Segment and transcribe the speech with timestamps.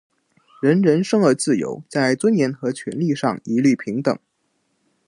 [0.63, 4.17] 人人生而自由，在尊严和权利上一律平等。